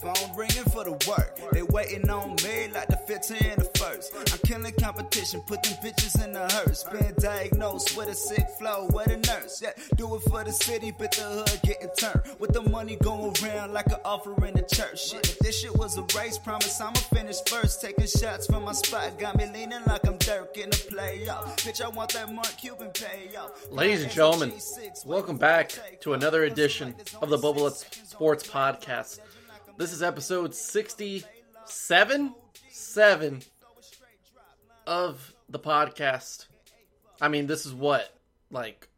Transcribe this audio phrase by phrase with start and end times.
[0.00, 1.36] Phone ringing for the work.
[1.50, 4.14] They waiting on me like the 15 the first.
[4.14, 6.84] I'm killing competition, put them bitches in the hearse.
[6.84, 9.60] Been diagnosed with a sick flow, with a nurse.
[9.60, 12.22] Yeah, do it for the city, but the hood getting turned.
[12.38, 15.08] With the money going around like an offering in church.
[15.08, 17.80] Shit, if this shit was a race, promise I'ma finish first.
[17.80, 21.56] Taking shots from my spot, got me leaning like I'm Dirk in the playoff.
[21.56, 23.68] Bitch, I want that Mark Cuban payoff.
[23.72, 24.52] Ladies and gentlemen,
[25.04, 29.18] welcome back to another edition of the Bubble Sports Podcast.
[29.78, 32.34] This is episode 67
[32.68, 33.42] 7
[34.88, 36.46] of the podcast.
[37.20, 38.12] I mean, this is what
[38.50, 38.88] like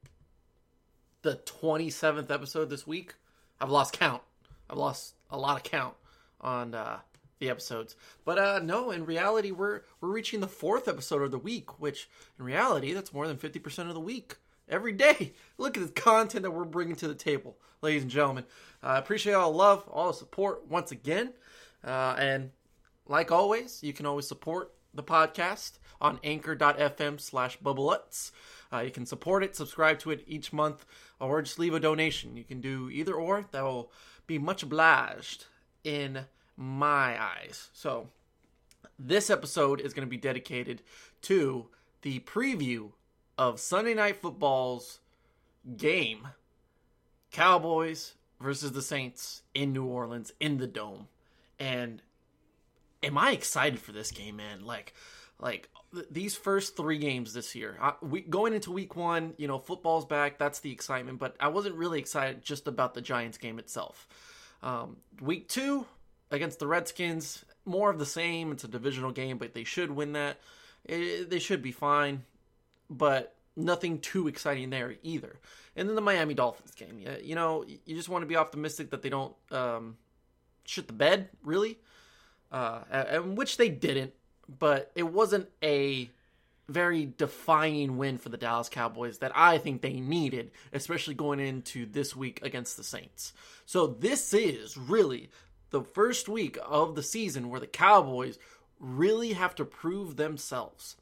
[1.20, 3.12] the 27th episode this week.
[3.60, 4.22] I've lost count.
[4.70, 5.96] I've lost a lot of count
[6.40, 7.00] on uh,
[7.40, 7.94] the episodes.
[8.24, 12.08] But uh, no, in reality, we're we're reaching the fourth episode of the week, which
[12.38, 14.36] in reality, that's more than 50% of the week
[14.66, 15.34] every day.
[15.58, 18.46] Look at the content that we're bringing to the table, ladies and gentlemen.
[18.82, 21.32] I appreciate all the love, all the support once again.
[21.84, 22.50] Uh, and
[23.06, 28.30] like always, you can always support the podcast on anchor.fm slash bubbalutz.
[28.72, 30.86] Uh, you can support it, subscribe to it each month,
[31.18, 32.36] or just leave a donation.
[32.36, 33.46] You can do either or.
[33.50, 33.90] That will
[34.26, 35.46] be much obliged
[35.84, 37.68] in my eyes.
[37.72, 38.08] So,
[38.98, 40.82] this episode is going to be dedicated
[41.22, 41.66] to
[42.02, 42.92] the preview
[43.36, 45.00] of Sunday Night Football's
[45.76, 46.28] game
[47.30, 51.08] Cowboys versus the Saints in New Orleans in the dome.
[51.58, 52.02] And
[53.02, 54.64] am I excited for this game, man?
[54.64, 54.94] Like
[55.38, 57.76] like th- these first 3 games this year.
[57.80, 61.48] I, we going into week 1, you know, football's back, that's the excitement, but I
[61.48, 64.06] wasn't really excited just about the Giants game itself.
[64.62, 65.86] Um, week 2
[66.30, 68.52] against the Redskins, more of the same.
[68.52, 70.38] It's a divisional game, but they should win that.
[70.84, 72.24] It, they should be fine,
[72.88, 75.38] but nothing too exciting there either.
[75.76, 79.02] And then the Miami Dolphins game, you know, you just want to be optimistic that
[79.02, 79.96] they don't um,
[80.64, 81.78] shit the bed, really,
[82.50, 84.12] uh, and which they didn't.
[84.48, 86.10] But it wasn't a
[86.68, 91.86] very defining win for the Dallas Cowboys that I think they needed, especially going into
[91.86, 93.32] this week against the Saints.
[93.66, 95.30] So this is really
[95.70, 98.38] the first week of the season where the Cowboys
[98.78, 100.96] really have to prove themselves.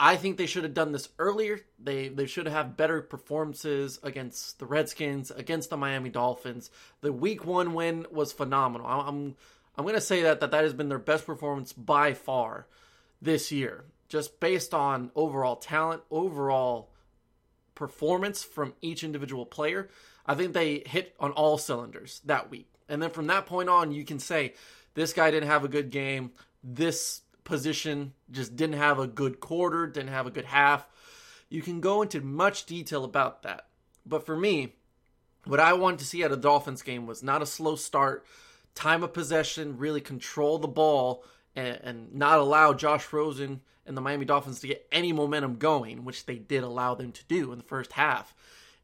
[0.00, 1.60] I think they should have done this earlier.
[1.78, 6.70] They they should have better performances against the Redskins, against the Miami Dolphins.
[7.00, 8.86] The Week One win was phenomenal.
[8.86, 9.34] I'm
[9.76, 12.66] I'm to say that, that that has been their best performance by far
[13.20, 16.90] this year, just based on overall talent, overall
[17.74, 19.88] performance from each individual player.
[20.26, 23.90] I think they hit on all cylinders that week, and then from that point on,
[23.90, 24.54] you can say
[24.94, 26.32] this guy didn't have a good game.
[26.62, 30.86] This position, just didn't have a good quarter, didn't have a good half.
[31.48, 33.66] You can go into much detail about that.
[34.06, 34.74] But for me,
[35.44, 38.24] what I wanted to see at a Dolphins game was not a slow start,
[38.74, 41.24] time of possession, really control the ball,
[41.56, 46.04] and, and not allow Josh Rosen and the Miami Dolphins to get any momentum going,
[46.04, 48.34] which they did allow them to do in the first half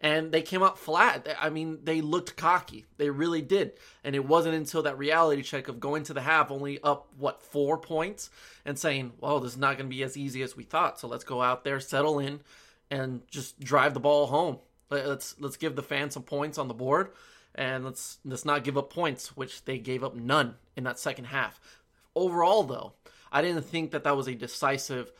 [0.04, 1.26] and they came out flat.
[1.40, 2.84] I mean, they looked cocky.
[2.98, 3.72] They really did.
[4.04, 7.40] And it wasn't until that reality check of going to the half only up what
[7.40, 8.28] four points
[8.66, 11.00] and saying, "Well, this is not going to be as easy as we thought.
[11.00, 12.40] So let's go out there, settle in,
[12.90, 14.58] and just drive the ball home.
[14.90, 17.12] Let's let's give the fans some points on the board,
[17.54, 21.24] and let's let's not give up points, which they gave up none in that second
[21.24, 21.58] half.
[22.14, 22.92] Overall, though,
[23.32, 25.12] I didn't think that that was a decisive,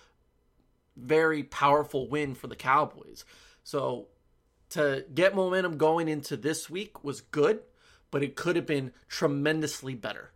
[0.95, 3.25] very powerful win for the Cowboys.
[3.62, 4.09] So
[4.74, 7.60] to get momentum going into this week was good,
[8.10, 10.30] but it could have been tremendously better.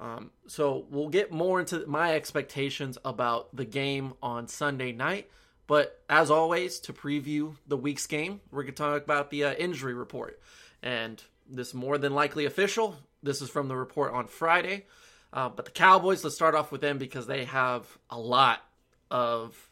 [0.00, 5.30] Um, so we'll get more into my expectations about the game on Sunday night.
[5.66, 9.54] But as always, to preview the week's game, we're going to talk about the uh,
[9.54, 10.40] injury report.
[10.82, 12.96] And this more than likely official.
[13.22, 14.86] This is from the report on Friday.
[15.32, 18.62] Uh, but the Cowboys, let's start off with them because they have a lot
[19.10, 19.70] of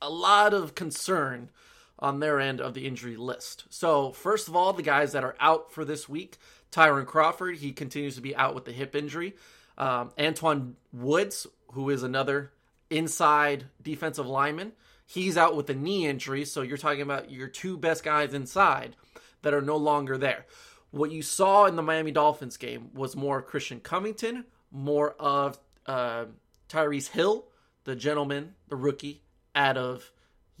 [0.00, 1.50] a lot of concern
[1.98, 3.64] on their end of the injury list.
[3.70, 6.38] So, first of all, the guys that are out for this week
[6.70, 9.34] Tyrone Crawford, he continues to be out with the hip injury.
[9.78, 12.52] Um, Antwaun Woods, who is another
[12.90, 14.72] inside defensive lineman,
[15.06, 16.44] he's out with a knee injury.
[16.44, 18.96] So, you're talking about your two best guys inside
[19.42, 20.46] that are no longer there.
[20.90, 25.58] What you saw in the Miami Dolphins game was more of Christian Covington, more of
[25.86, 26.26] uh,
[26.68, 27.44] Trysten Hill,
[27.84, 29.22] the gentleman, the rookie
[29.54, 30.10] out of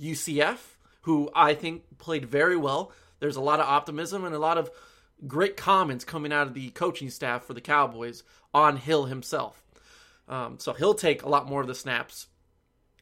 [0.00, 0.76] UCF
[1.08, 2.92] who I think played very well.
[3.18, 4.70] There's a lot of optimism and a lot of
[5.26, 9.64] great comments coming out of the coaching staff for the Cowboys on Hill himself.
[10.28, 12.26] Um, so he'll take a lot more of the snaps.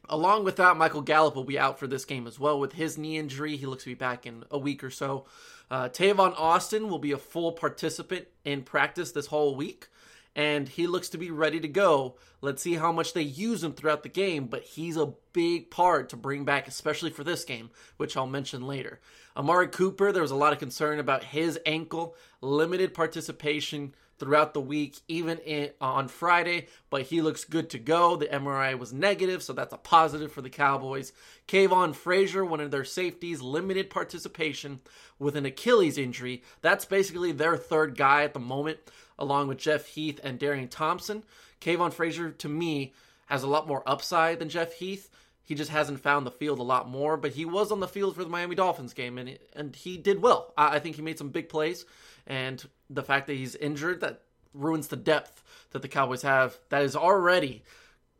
[0.07, 2.97] Along with that, Michael Gallup will be out for this game as well with his
[2.97, 3.57] knee injury.
[3.57, 5.25] He looks to be back in a week or so.
[5.69, 9.89] Uh, Tavon Austin will be a full participant in practice this whole week,
[10.37, 12.15] and he looks to be ready to go.
[12.41, 16.09] Let's see how much they use him throughout the game, but he's a big part
[16.09, 18.99] to bring back, especially for this game, which I'll mention later.
[19.35, 24.61] Amari Cooper, there was a lot of concern about his ankle, limited participation throughout the
[24.61, 28.15] week, even in, on Friday, but he looks good to go.
[28.15, 31.13] The MRI was negative, so that's a positive for the Cowboys.
[31.47, 34.81] Kavon Frazier, one of their safeties, limited participation
[35.19, 36.43] with an Achilles injury.
[36.61, 38.79] That's basically their third guy at the moment,
[39.19, 41.23] along with Jeff Heath and Darian Thompson.
[41.61, 42.93] Kavon Frazier, to me,
[43.27, 45.09] has a lot more upside than Jeff Heath.
[45.43, 48.15] He just hasn't found the field a lot more, but he was on the field
[48.15, 50.53] for the Miami Dolphins game, and and he did well.
[50.57, 51.85] I, I think he made some big plays,
[52.25, 54.21] and the fact that he's injured that
[54.53, 56.57] ruins the depth that the Cowboys have.
[56.69, 57.63] That is already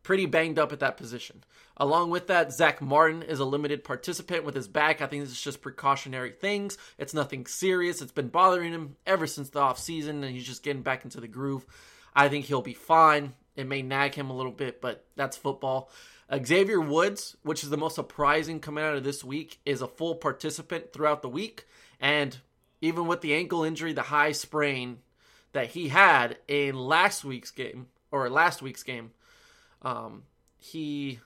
[0.03, 1.43] pretty banged up at that position.
[1.79, 4.99] Along with that, Zack Martin is a limited participant with his back.
[4.99, 6.77] I think this is just precautionary things.
[6.97, 8.01] It's nothing serious.
[8.01, 11.27] It's been bothering him ever since the offseason, and he's just getting back into the
[11.27, 11.65] groove.
[12.15, 13.33] I think he'll be fine.
[13.55, 15.91] It may nag him a little bit, but that's football.
[16.45, 20.15] Xavier Woods, which is the most surprising coming out of this week, is a full
[20.15, 21.65] participant throughout the week.
[21.99, 22.37] And
[22.81, 24.97] even with the ankle injury, the high sprain
[25.53, 29.11] that he had in last week's game, or last week's game,
[29.83, 30.23] um,
[30.57, 31.19] he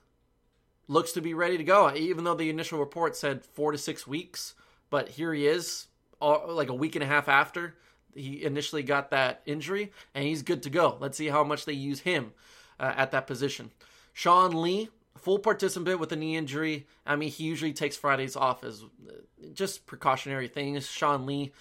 [0.91, 1.93] looks to be ready to go.
[1.95, 4.55] Even though the initial report said four to six weeks,
[4.89, 5.87] but here he is,
[6.19, 7.75] like a week and a half after
[8.13, 10.97] he initially got that injury, and he's good to go.
[10.99, 12.33] Let's see how much they use him
[12.79, 13.71] uh, at that position.
[14.13, 16.87] Sean Lee, full participant with a knee injury.
[17.05, 19.13] I mean, he usually takes Fridays off as uh,
[19.53, 20.89] just precautionary things.
[20.89, 21.53] Sean Lee,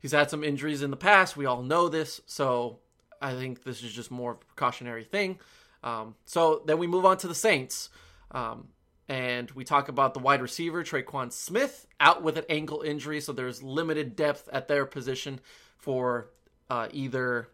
[0.00, 1.36] he's had some injuries in the past.
[1.36, 2.78] We all know this, so
[3.20, 5.38] I think this is just more of a precautionary thing.
[5.82, 7.88] Um, so then we move on to the Saints.
[8.30, 8.68] Um,
[9.08, 13.20] and we talk about the wide receiver, Tre'Quan Smith, out with an ankle injury.
[13.20, 15.40] So there's limited depth at their position
[15.78, 16.30] for
[16.68, 17.48] uh, either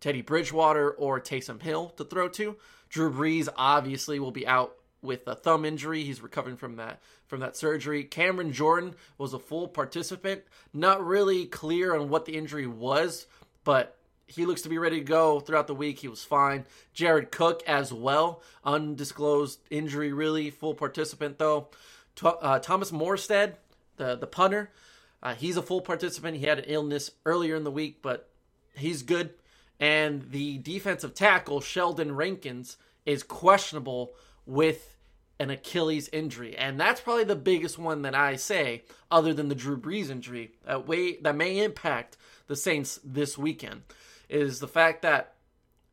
[0.00, 2.56] Teddy Bridgewater or Taysom Hill to throw to.
[2.88, 6.02] Drew Brees obviously will be out with a thumb injury.
[6.02, 8.04] He's recovering from that from that surgery.
[8.04, 10.42] Cameron Jordan was a full participant.
[10.72, 13.26] Not really clear on what the injury was,
[13.64, 13.97] but
[14.28, 15.98] he looks to be ready to go throughout the week.
[15.98, 16.64] He was fine.
[16.92, 21.68] Jared Cook as well, undisclosed injury, really full participant though.
[22.22, 23.54] Uh, Thomas Morstead,
[23.96, 24.70] the the punter,
[25.22, 26.36] uh, he's a full participant.
[26.36, 28.28] He had an illness earlier in the week, but
[28.76, 29.30] he's good.
[29.80, 32.76] And the defensive tackle, Sheldon Rankins,
[33.06, 34.14] is questionable
[34.46, 34.96] with
[35.38, 36.56] an Achilles injury.
[36.56, 40.52] And that's probably the biggest one that I say, other than the Drew Brees injury,
[40.66, 42.16] that, way, that may impact
[42.48, 43.82] the Saints this weekend,
[44.28, 45.34] is the fact that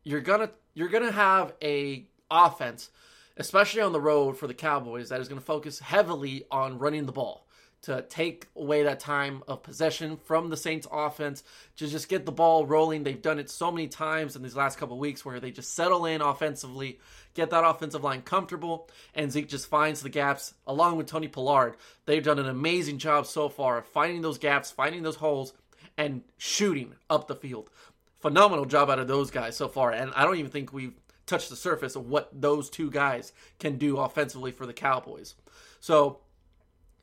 [0.02, 2.90] you're gonna you're gonna have a offense,
[3.36, 7.12] especially on the road for the Cowboys, that is gonna focus heavily on running the
[7.12, 7.46] ball
[7.82, 11.44] to take away that time of possession from the Saints offense
[11.76, 13.04] to just get the ball rolling.
[13.04, 16.04] They've done it so many times in these last couple weeks where they just settle
[16.04, 16.98] in offensively,
[17.34, 21.76] get that offensive line comfortable, and Zeke just finds the gaps along with Tony Pollard.
[22.06, 25.52] They've done an amazing job so far of finding those gaps, finding those holes,
[25.96, 27.70] and shooting up the field.
[28.20, 30.94] Phenomenal job out of those guys so far, and I don't even think we've
[31.26, 35.34] touched the surface of what those two guys can do offensively for the Cowboys.
[35.80, 36.20] So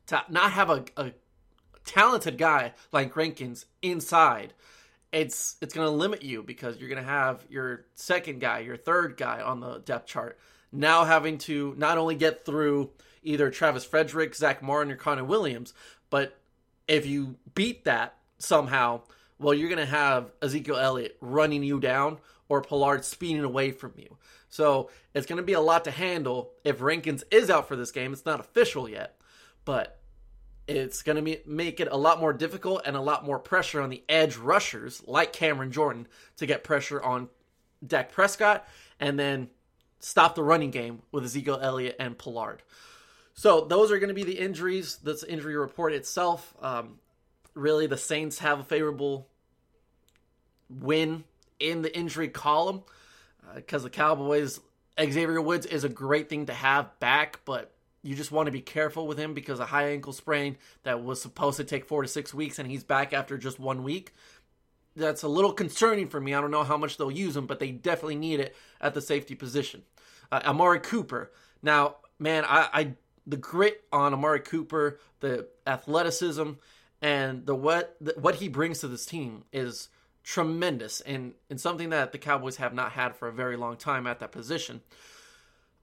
[0.06, 1.12] to not have a, a
[1.84, 4.54] talented guy like Rankins inside,
[5.12, 8.76] it's it's going to limit you because you're going to have your second guy, your
[8.76, 10.38] third guy on the depth chart
[10.74, 12.90] now having to not only get through
[13.22, 15.72] either Travis Frederick, Zack Martin, or Connor Williams,
[16.10, 16.36] but
[16.86, 19.00] if you beat that somehow,
[19.38, 23.92] well, you're going to have Ezekiel Elliott running you down or Pollard speeding away from
[23.96, 24.16] you.
[24.48, 27.90] So it's going to be a lot to handle if Rankins is out for this
[27.90, 28.12] game.
[28.12, 29.16] It's not official yet
[29.64, 29.98] but
[30.66, 33.90] it's going to make it a lot more difficult and a lot more pressure on
[33.90, 36.06] the edge rushers like Cameron Jordan
[36.38, 37.28] to get pressure on
[37.86, 38.66] Dak Prescott
[38.98, 39.50] and then
[40.00, 42.62] stop the running game with Ezekiel Elliott and Pollard.
[43.34, 44.96] So those are going to be the injuries.
[45.02, 46.54] This injury report itself.
[46.62, 46.98] Um,
[47.54, 49.28] really, the Saints have a favorable
[50.68, 51.24] win
[51.58, 52.82] in the injury column
[53.54, 54.60] because uh, the Cowboys.
[54.98, 58.60] Xavier Woods is a great thing to have back, but you just want to be
[58.60, 62.08] careful with him because a high ankle sprain that was supposed to take four to
[62.08, 64.12] six weeks and he's back after just one week.
[64.94, 66.34] That's a little concerning for me.
[66.34, 69.00] I don't know how much they'll use him, but they definitely need it at the
[69.00, 69.82] safety position.
[70.30, 71.32] Uh, Amari Cooper.
[71.62, 72.94] Now, man, I, I
[73.26, 76.52] the grit on Amari Cooper, the athleticism,
[77.04, 79.90] and the what the, what he brings to this team is
[80.24, 84.06] tremendous and and something that the Cowboys have not had for a very long time
[84.06, 84.80] at that position.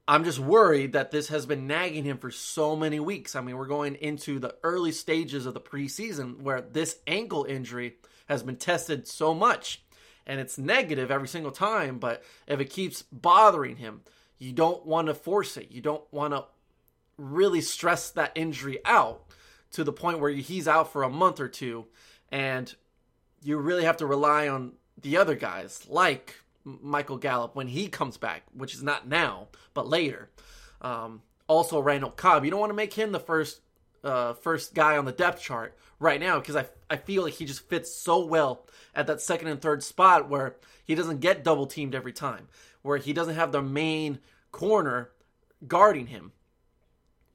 [0.08, 3.36] I'm just worried that this has been nagging him for so many weeks.
[3.36, 7.98] I mean, we're going into the early stages of the preseason where this ankle injury
[8.28, 9.84] has been tested so much
[10.26, 12.00] and it's negative every single time.
[12.00, 14.00] But if it keeps bothering him,
[14.40, 15.70] you don't want to force it.
[15.70, 16.46] You don't want to
[17.16, 19.22] really stress that injury out
[19.72, 21.86] to the point where he's out for a month or two
[22.30, 22.74] and
[23.42, 28.16] you really have to rely on the other guys like Michael Gallup when he comes
[28.16, 30.30] back, which is not now, but later.
[30.80, 32.44] Um, also, Randall Cobb.
[32.44, 33.60] You don't want to make him the first
[34.04, 37.44] uh, first guy on the depth chart right now because I, I feel like he
[37.44, 41.66] just fits so well at that second and third spot where he doesn't get double
[41.66, 42.48] teamed every time,
[42.82, 44.18] where he doesn't have the main
[44.50, 45.10] corner
[45.66, 46.32] guarding him.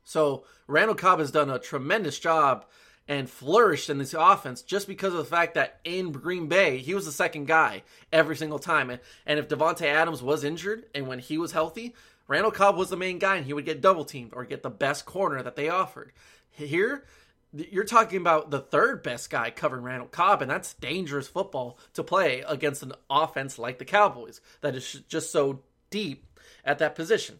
[0.08, 2.66] So Randall Cobb has done a tremendous job
[3.10, 6.94] and flourished in this offense just because of the fact that in Green Bay, he
[6.94, 8.90] was the second guy every single time.
[8.90, 11.94] And, and if Davante Adams was injured and when he was healthy,
[12.26, 14.70] Randall Cobb was the main guy and he would get double teamed or get the
[14.70, 16.14] best corner that they offered.
[16.52, 17.04] Here,
[17.52, 22.04] you're talking about the third best guy covering Randall Cobb, and that's dangerous football to
[22.04, 26.26] play against an offense like the Cowboys that is just so deep
[26.64, 27.40] at that position.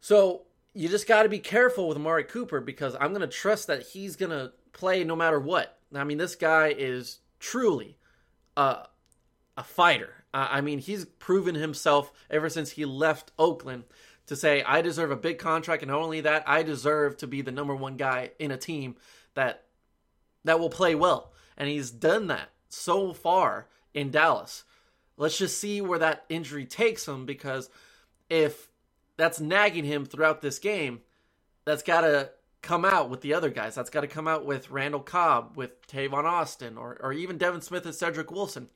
[0.00, 0.42] So
[0.74, 3.82] you just got to be careful with Amari Cooper because I'm going to trust that
[3.82, 5.78] he's going to play no matter what.
[5.94, 7.96] I mean, this guy is truly
[8.56, 8.88] a,
[9.56, 10.24] a fighter.
[10.34, 13.84] I mean, he's proven himself ever since he left Oakland
[14.26, 17.40] to say, I deserve a big contract, and not only that, I deserve to be
[17.40, 18.96] the number one guy in a team
[19.34, 19.64] that
[20.44, 21.32] that will play well.
[21.56, 24.64] And he's done that so far in Dallas.
[25.16, 27.70] Let's just see where that injury takes him because
[28.28, 28.68] if
[29.16, 31.00] that's nagging him throughout this game,
[31.64, 32.30] that's got to
[32.62, 33.74] come out with the other guys.
[33.74, 37.60] That's got to come out with Randall Cobb, with Tavon Austin, or, or even Devin
[37.60, 38.68] Smith and Cedric Wilson.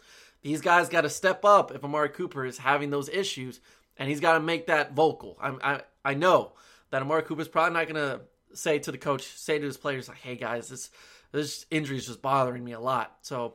[0.42, 3.60] These guys got to step up if Amari Cooper is having those issues,
[3.96, 5.36] and he's got to make that vocal.
[5.40, 6.52] I, I, I know
[6.90, 8.20] that Amari Cooper is probably not going to
[8.54, 10.90] say to the coach, say to his players, like, hey guys, this
[11.30, 13.18] this injury is just bothering me a lot.
[13.20, 13.54] So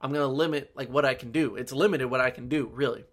[0.00, 1.56] I'm going to limit like what I can do.
[1.56, 3.04] It's limited what I can do, really.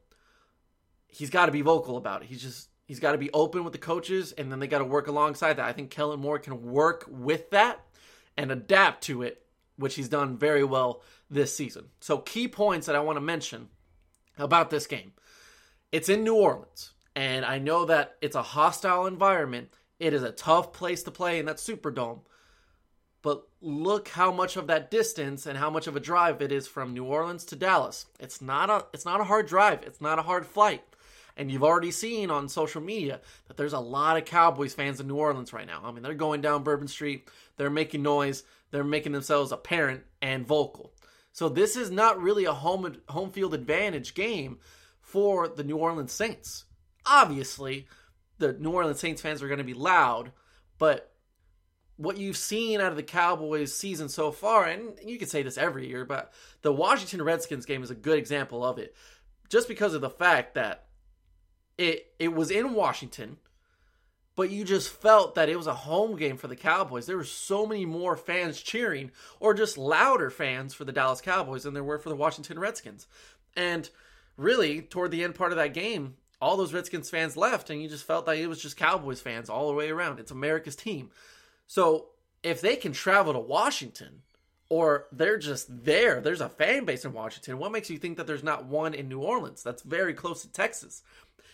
[1.07, 2.29] He's got to be vocal about it.
[2.29, 4.83] He's just He's got to be open with the coaches, and then they got to
[4.83, 5.65] work alongside that.
[5.65, 7.79] I think Kellen Moore can work with that
[8.35, 9.45] and adapt to it,
[9.77, 11.85] which he's done very well this season.
[12.01, 13.69] So, key points that I want to mention
[14.37, 15.13] about this game
[15.93, 19.69] it's in New Orleans, and I know that it's a hostile environment.
[19.97, 22.19] It is a tough place to play in that Superdome.
[23.21, 26.67] But look how much of that distance and how much of a drive it is
[26.67, 28.07] from New Orleans to Dallas.
[28.19, 29.83] It's not a it's not a hard drive.
[29.83, 30.83] It's not a hard flight.
[31.37, 35.07] And you've already seen on social media that there's a lot of Cowboys fans in
[35.07, 35.81] New Orleans right now.
[35.83, 40.45] I mean, they're going down Bourbon Street, they're making noise, they're making themselves apparent and
[40.45, 40.93] vocal.
[41.33, 44.59] So this is not really a home home field advantage game
[44.99, 46.65] for the New Orleans Saints.
[47.05, 47.87] Obviously,
[48.37, 50.31] the New Orleans Saints fans are going to be loud,
[50.77, 51.11] but
[51.97, 55.57] what you've seen out of the Cowboys season so far, and you can say this
[55.57, 56.33] every year, but
[56.63, 58.95] the Washington Redskins game is a good example of it.
[59.49, 60.85] Just because of the fact that
[61.81, 63.37] it it was in Washington,
[64.35, 67.07] but you just felt that it was a home game for the Cowboys.
[67.07, 71.63] There were so many more fans cheering, or just louder fans for the Dallas Cowboys
[71.63, 73.07] than there were for the Washington Redskins.
[73.55, 73.89] And
[74.37, 77.89] really, toward the end part of that game, all those Redskins fans left, and you
[77.89, 80.19] just felt that it was just Cowboys fans all the way around.
[80.19, 81.09] It's America's team.
[81.67, 82.07] So
[82.43, 84.21] if they can travel to Washington,
[84.71, 87.59] or they're just there, there's a fan base in Washington.
[87.59, 89.61] What makes you think that there's not one in New Orleans?
[89.61, 91.03] That's very close to Texas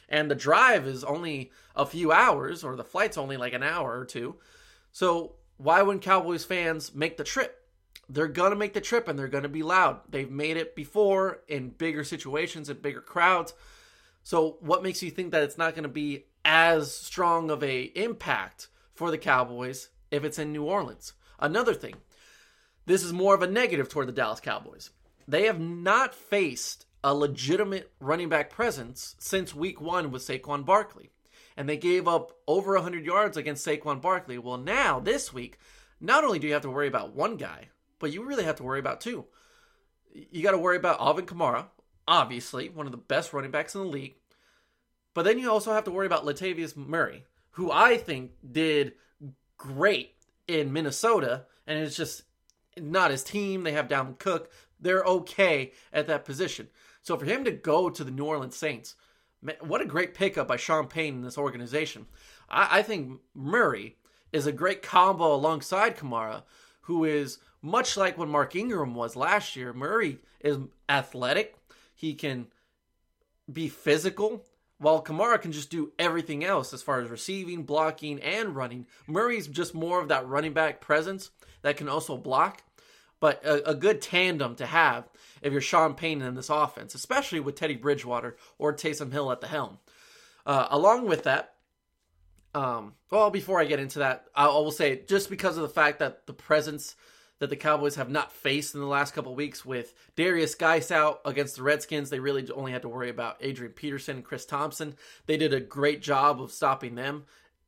[0.09, 3.97] and the drive is only a few hours or the flight's only like an hour
[3.97, 4.35] or two.
[4.91, 7.55] So why wouldn't Cowboys fans make the trip?
[8.09, 9.99] They're going to make the trip and they're going to be loud.
[10.09, 13.53] They've made it before in bigger situations and bigger crowds.
[14.23, 17.81] So what makes you think that it's not going to be as strong of a
[17.81, 21.13] impact for the Cowboys if it's in New Orleans?
[21.39, 21.95] Another thing.
[22.87, 24.91] This is more of a negative toward the Dallas Cowboys.
[25.27, 31.11] They have not faced a legitimate running back presence since week one with Saquon Barkley.
[31.57, 34.37] And they gave up over 100 yards against Saquon Barkley.
[34.37, 35.59] Well, now, this week,
[35.99, 37.67] not only do you have to worry about one guy,
[37.99, 39.25] but you really have to worry about two.
[40.13, 41.65] You got to worry about Alvin Kamara,
[42.07, 44.15] obviously, one of the best running backs in the league.
[45.13, 48.93] But then you also have to worry about Latavius Murray, who I think did
[49.57, 50.13] great
[50.47, 52.23] in Minnesota, and it's just
[52.81, 53.63] not his team.
[53.63, 54.51] They have Dalvin Cook.
[54.79, 56.67] They're okay at that position.
[57.01, 58.95] So for him to go to the New Orleans Saints,
[59.41, 62.05] man, what a great pickup by Sean Payton in this organization.
[62.49, 63.95] I, I think Murray
[64.31, 66.43] is a great combo alongside Kamara,
[66.81, 69.73] who is much like what Mark Ingram was last year.
[69.73, 70.57] Murray is
[70.89, 71.55] athletic.
[71.95, 72.47] He can
[73.51, 74.45] be physical
[74.79, 78.85] while Kamara can just do everything else as far as receiving, blocking, and running.
[79.07, 81.31] Murray's just more of that running back presence
[81.61, 82.61] that can also block,
[83.19, 85.09] but a, a good tandem to have
[85.41, 89.41] if you're Sean Payton in this offense, especially with Teddy Bridgewater or Taysom Hill at
[89.41, 89.79] the helm.
[90.45, 91.55] Uh, along with that,
[92.53, 95.99] um, well, before I get into that, I will say just because of the fact
[95.99, 96.95] that the presence
[97.39, 101.21] that the Cowboys have not faced in the last couple weeks with Darius Guice out
[101.23, 102.09] against the Redskins.
[102.09, 104.95] They really only had to worry about Adrian Peterson and Chris Thompson.
[105.27, 107.25] They did a great job of stopping them,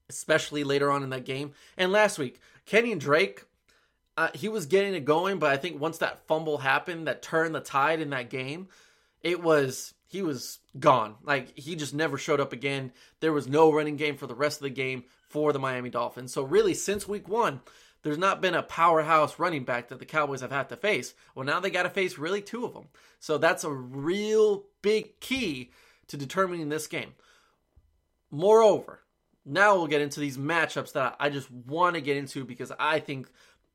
[0.10, 1.52] especially later on in that game.
[1.78, 3.44] And last week, Kenyan Drake,
[4.20, 7.56] uh, he was getting it going, but I think once that fumble happened that turned
[7.56, 8.68] the tide in that game,
[9.22, 11.16] it was he was gone.
[11.24, 12.92] Like he just never showed up again.
[13.22, 16.34] There was no running game for the rest of the game for the Miami Dolphins.
[16.34, 17.62] So really since week 1,
[18.04, 21.14] there's not been a powerhouse running back that the Cowboys have had to face.
[21.34, 22.90] Well, now they got to face really two of them.
[23.22, 25.72] So that's a real big key
[26.08, 27.14] to determining this game.
[28.32, 29.00] Moreover,
[29.46, 33.00] now we'll get into these matchups that I just want to get into because I
[33.00, 33.30] think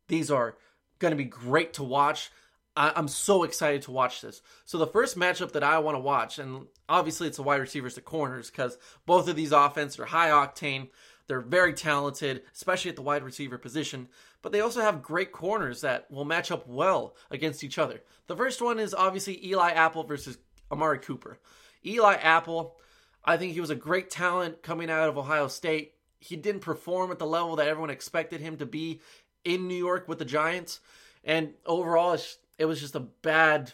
[0.09, 0.57] these are
[0.99, 2.31] going to be great to watch.
[2.77, 4.43] I'm so excited to watch this.
[4.65, 7.95] So the first matchup that I want to watch, and obviously it's the wide receivers
[7.95, 10.89] to corners because both of these offenses are high octane.
[11.29, 14.09] They're very talented, especially at the wide receiver position,
[14.43, 18.03] but they also have great corners that will match up well against each other.
[18.27, 20.37] The first one is obviously Eli Apple versus
[20.71, 21.39] Amari Cooper.
[21.87, 22.77] Eli Apple,
[23.25, 25.93] I think he was a great talent coming out of Ohio State.
[26.19, 29.01] He didn't perform at the level that everyone expected him to be
[29.45, 30.81] in New York with the Giants.
[31.23, 32.19] And overall,
[32.59, 33.73] it was just a bad,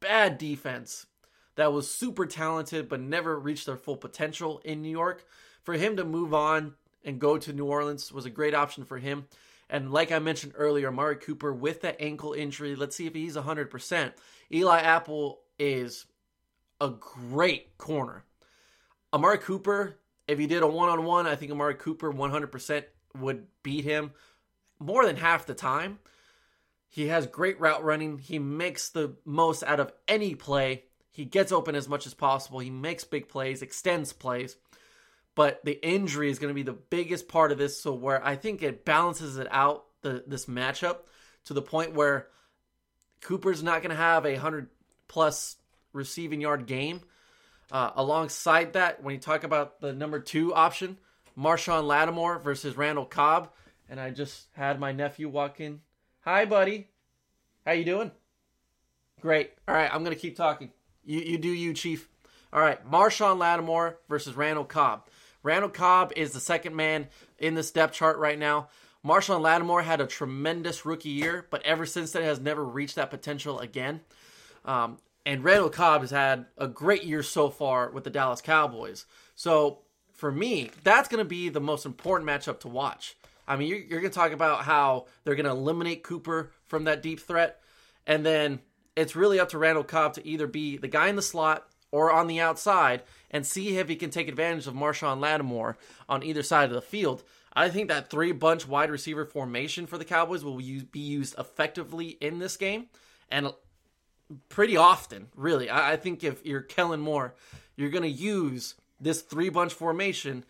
[0.00, 1.06] bad defense
[1.56, 5.24] that was super talented but never reached their full potential in New York
[5.62, 6.74] for him to move on
[7.04, 9.26] and go to New Orleans was a great option for him.
[9.68, 13.36] And like I mentioned earlier, Amari Cooper with that ankle injury, let's see if he's
[13.36, 14.12] 100%.
[14.52, 16.06] Eli Apple is
[16.80, 18.24] a great corner.
[19.12, 19.96] Amari Cooper,
[20.28, 22.84] if he did a one on one, I think Amari Cooper 100%
[23.18, 24.12] would beat him
[24.78, 25.98] more than half the time.
[26.88, 28.18] He has great route running.
[28.18, 30.84] He makes the most out of any play.
[31.10, 32.58] He gets open as much as possible.
[32.58, 34.56] He makes big plays, extends plays
[35.36, 37.80] but the injury is going to be the biggest part of this.
[37.80, 41.00] So where I think it balances it out the this matchup
[41.44, 42.26] to the point where
[43.20, 44.68] Cooper's not going to have a hundred
[45.06, 45.56] plus
[45.92, 47.02] receiving yard game.
[47.70, 50.98] Uh, alongside that, when you talk about the number two option,
[51.36, 53.50] Marshon Lattimore versus Randall Cobb,
[53.88, 55.80] and I just had my nephew walk in.
[56.20, 56.88] Hi, buddy.
[57.64, 58.10] How you doing?
[59.20, 59.52] Great.
[59.66, 60.70] All right, I'm gonna keep talking.
[61.04, 62.08] You you do you, Chief.
[62.52, 65.06] All right, Marshon Lattimore versus Randall Cobb.
[65.42, 68.68] Randall Cobb is the second man in this depth chart right now.
[69.04, 73.10] Marshon Lattimore had a tremendous rookie year, but ever since then has never reached that
[73.10, 74.00] potential again.
[74.64, 79.06] Um, and Randall Cobb has had a great year so far with the Dallas Cowboys.
[79.36, 79.80] So
[80.12, 83.16] for me, that's going to be the most important matchup to watch.
[83.46, 86.84] I mean, you're, you're going to talk about how they're going to eliminate Cooper from
[86.84, 87.60] that deep threat,
[88.06, 88.60] and then
[88.96, 92.10] it's really up to Randall Cobb to either be the guy in the slot or
[92.10, 95.76] on the outside and see if he can take advantage of Marshon Lattimore
[96.08, 97.22] on either side of the field.
[97.52, 102.08] I think that three bunch wide receiver formation for the Cowboys will be used effectively
[102.20, 102.86] in this game
[103.30, 103.52] and
[104.48, 105.70] pretty often, really.
[105.70, 107.34] I think if you're Kellen Moore,
[107.76, 110.44] you're going to use this three bunch formation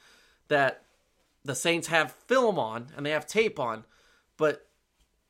[0.49, 0.83] that
[1.47, 3.85] the Saints have film on and they have tape on,
[4.37, 4.67] but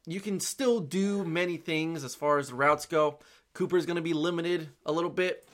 [0.07, 3.19] you can still do many things as far as the routes go.
[3.55, 5.47] Cooper's going to be limited a little bit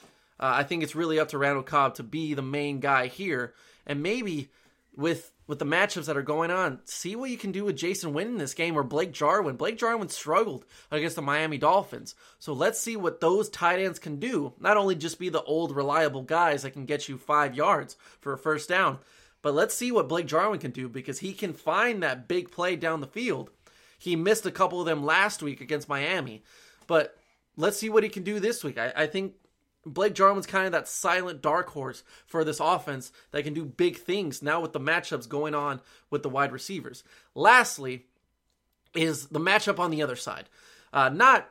[0.42, 3.54] uh, I think it's really up to Randall Cobb to be the main guy here,
[3.86, 4.50] and maybe
[4.96, 8.12] with with the matchups that are going on, see what you can do with Jason
[8.12, 9.56] Witten in this game or Blake Jarwin.
[9.56, 14.18] Blake Jarwin struggled against the Miami Dolphins, so let's see what those tight ends can
[14.18, 14.52] do.
[14.58, 18.32] Not only just be the old reliable guys that can get you five yards for
[18.32, 18.98] a first down,
[19.42, 22.76] but let's see what Blake Jarwin can do because he can find that big play
[22.76, 23.50] down the field.
[23.98, 26.42] He missed a couple of them last week against Miami,
[26.86, 27.16] but
[27.56, 28.78] let's see what he can do this week.
[28.78, 29.34] I, I think
[29.84, 33.96] Blake Jarwin's kind of that silent dark horse for this offense that can do big
[33.96, 37.02] things now with the matchups going on with the wide receivers.
[37.34, 38.06] Lastly,
[38.94, 40.48] is the matchup on the other side.
[40.92, 41.48] Uh, not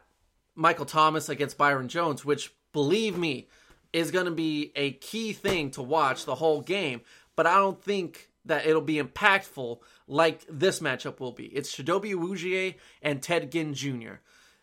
[0.56, 3.48] Michael Thomas against Byron Jones, which, believe me,
[3.94, 7.02] is going to be a key thing to watch the whole game,
[7.42, 11.46] but I don't think that it'll be impactful like this matchup will be.
[11.46, 14.20] It's Chidobe Awuzie and Ted Ginn Jr.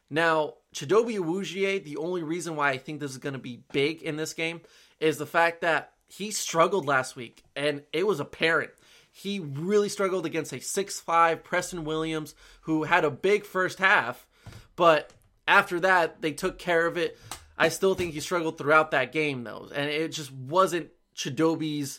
[0.08, 4.00] Now, Chidobe Awuzie, the only reason why I think this is going to be big
[4.00, 4.60] in this game
[5.00, 8.70] is the fact that he struggled last week, and it was apparent.
[9.10, 14.24] He really struggled against a six-five Preston Williams, who had a big first half,
[14.76, 15.12] but
[15.48, 17.18] after that, they took care of it.
[17.58, 21.98] I still think he struggled throughout that game, though, and it just wasn't Chidobe's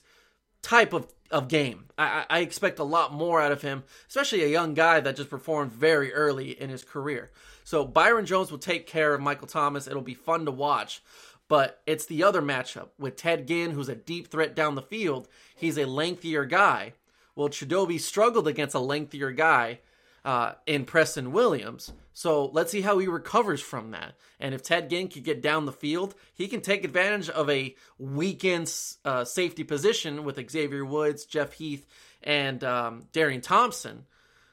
[0.62, 1.86] type of, of game.
[1.98, 5.30] I, I expect a lot more out of him, especially a young guy that just
[5.30, 7.32] performed very early in his career.
[7.64, 9.88] So Byron Jones will take care of Michael Thomas.
[9.88, 11.02] It'll be fun to watch.
[11.48, 15.28] But it's the other matchup with Ted Ginn, who's a deep threat down the field.
[15.56, 16.94] He's a lengthier guy.
[17.36, 19.80] Well, Chidobe struggled against a lengthier guy
[20.26, 21.92] uh, in Preston Williams.
[22.14, 24.16] So let's see how he recovers from that.
[24.40, 27.76] And if Ted Ginn could get down the field, he can take advantage of a
[27.98, 28.74] weakened
[29.06, 31.86] uh, safety position with Xavier Woods, Jeff Heath,
[32.22, 34.06] and um, Darian Thompson.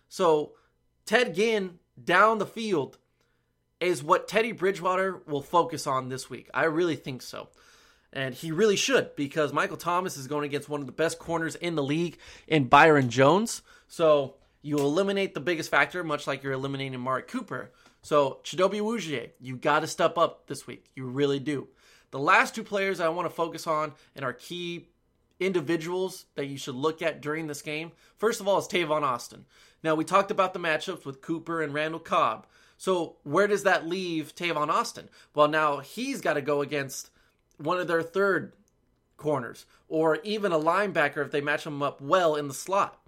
[0.08, 0.52] So
[1.06, 2.98] Ted Ginn down the field
[3.80, 6.48] is what Teddy Bridgewater will focus on this week.
[6.54, 7.48] I really think so.
[8.12, 11.54] And he really should because Michael Thomas is going against one of the best corners
[11.54, 13.62] in the league in Byron Jones.
[13.88, 17.70] So you eliminate the biggest factor, much like you're eliminating Amari Cooper.
[18.02, 20.86] So Chidobe Awuzie, you got to step up this week.
[20.96, 21.68] You really do.
[22.10, 24.88] The last two players I want to focus on and are key
[25.38, 27.92] individuals that you should look at during this game.
[28.18, 29.44] First of all, is Tavon Austin.
[29.84, 32.48] Now we talked about the matchups with Cooper and Randall Cobb.
[32.76, 35.08] So where does that leave Tavon Austin?
[35.32, 37.10] Well, now he's got to go against
[37.56, 38.52] one of their third
[39.16, 43.00] corners or even a linebacker if they match him up well in the slot.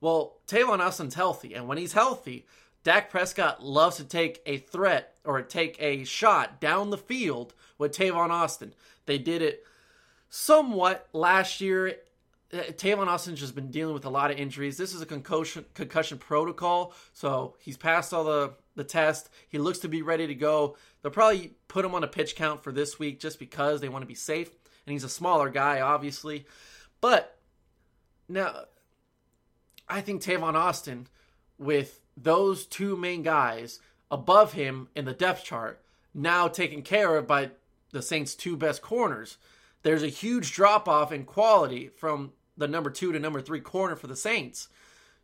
[0.00, 2.46] Well, Tavon Austin's healthy, and when he's healthy,
[2.82, 7.92] Dak Prescott loves to take a threat or take a shot down the field with
[7.92, 8.74] Tavon Austin.
[9.06, 9.64] They did it
[10.30, 11.96] somewhat last year.
[12.52, 14.78] Uh, Tavon Austin's just been dealing with a lot of injuries.
[14.78, 19.28] This is a concussion concussion protocol, so he's passed all the the test.
[19.48, 20.76] He looks to be ready to go.
[21.02, 24.02] They'll probably put him on a pitch count for this week just because they want
[24.02, 24.48] to be safe.
[24.86, 26.46] And he's a smaller guy, obviously.
[27.00, 27.36] But
[28.28, 28.64] now,
[29.90, 31.08] I think Tavon Austin,
[31.58, 35.80] with those two main guys above him in the depth chart,
[36.14, 37.50] now taken care of by
[37.92, 39.36] the Saints' two best corners,
[39.82, 43.96] there's a huge drop off in quality from the number two to number three corner
[43.96, 44.68] for the Saints.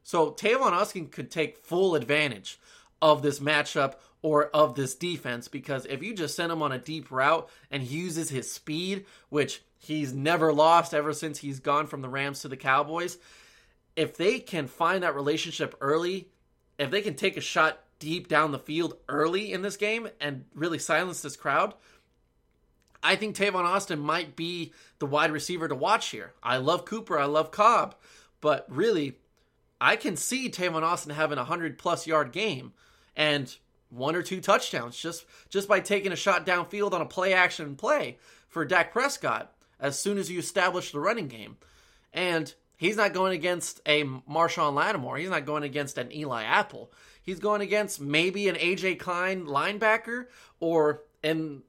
[0.03, 2.59] So Tavon Austin could take full advantage
[3.03, 6.79] of this matchup or of this defense because if you just send him on a
[6.79, 11.87] deep route and he uses his speed, which he's never lost ever since he's gone
[11.87, 13.19] from the Rams to the Cowboys,
[13.97, 16.29] if they can find that relationship early,
[16.79, 20.45] if they can take a shot deep down the field early in this game and
[20.55, 21.75] really silence this crowd,
[23.03, 26.33] I think Tavon Austin might be the wide receiver to watch here.
[26.43, 27.95] I love Cooper, I love Cobb,
[28.41, 29.17] but really,
[29.81, 32.73] I can see Tavon Austin having a hundred plus yard game
[33.15, 33.55] and
[33.89, 37.77] one or two touchdowns just just by taking a shot downfield on a play action
[37.77, 41.57] play for Dak Prescott as soon as you establish the running game.
[42.13, 45.17] And he's not going against a Marshon Lattimore.
[45.19, 46.93] He's not going against an Eli Apple.
[47.23, 50.27] He's going against maybe an AJ Klein linebacker
[50.61, 51.63] or in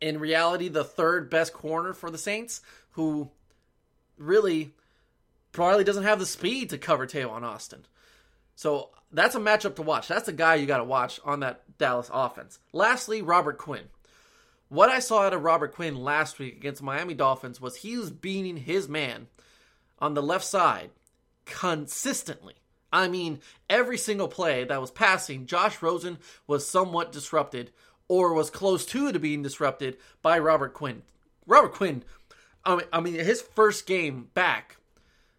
[0.00, 3.30] in reality the third best corner for the Saints who
[4.16, 4.72] really
[5.52, 7.86] probably doesn't have the speed to cover Tavon Austin.
[8.54, 10.08] So that's a matchup to watch.
[10.08, 12.58] That's a guy you got to watch on that Dallas offense.
[12.72, 13.88] Lastly, Robert Quinn.
[14.68, 18.10] What I saw out of Robert Quinn last week against Miami Dolphins was he was
[18.10, 19.26] beating his man
[20.00, 20.90] on the left side
[21.44, 22.54] consistently.
[22.92, 27.70] I mean, every single play that was passing, Josh Rosen was somewhat disrupted
[28.08, 31.02] or was close to to being disrupted by Robert Quinn.
[31.46, 32.02] Robert Quinn,
[32.64, 34.76] I mean, his first game back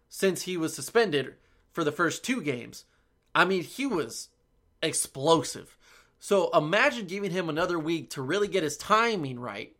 [0.08, 1.34] since he was suspended
[1.70, 2.84] for the first two games
[3.34, 4.28] I mean, he was
[4.82, 5.76] explosive.
[6.18, 9.74] So imagine giving him another week to really get his timing right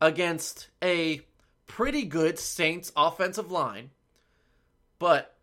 [0.00, 1.20] against a
[1.66, 3.90] pretty good Saints offensive line.
[4.98, 5.34] But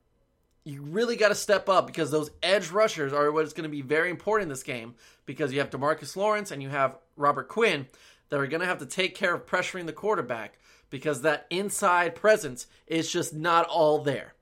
[0.64, 3.82] you really got to step up because those edge rushers are what's going to be
[3.82, 7.88] very important in this game because you have Demarcus Lawrence and you have Robert Quinn
[8.30, 10.58] that are going to have to take care of pressuring the quarterback
[10.90, 14.34] because that inside presence is just not all there.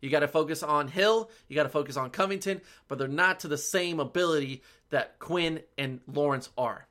[0.00, 3.40] You got to focus on Hill, you got to focus on Covington, but they're not
[3.40, 6.86] to the same ability that Quinn and Lawrence are.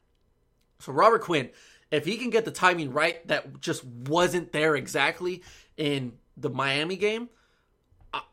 [0.79, 1.49] So Robert Quinn,
[1.91, 5.43] if he can get the timing right, that just wasn't there exactly
[5.77, 7.29] in the Miami game.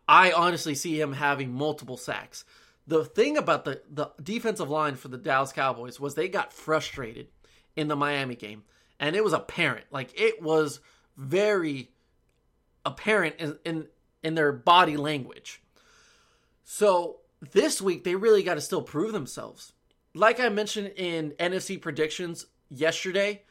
[0.08, 2.44] I honestly see him having multiple sacks.
[2.86, 7.28] The thing about the, the defensive line for the Dallas Cowboys was they got frustrated
[7.76, 8.64] in the Miami game,
[8.98, 9.86] and it was apparent.
[9.90, 10.80] Like it was
[11.16, 11.90] very
[12.84, 13.86] apparent in, in
[14.22, 15.62] in their body language.
[16.64, 19.72] So this week, they really got to still prove themselves.
[20.14, 23.42] Like I mentioned in NFC predictions yesterday,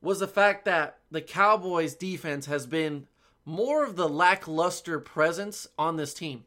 [0.00, 3.06] was the fact that the Cowboys defense has been
[3.46, 6.44] more of the lackluster presence on this team.